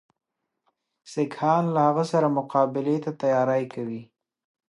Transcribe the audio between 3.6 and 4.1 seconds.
کوي.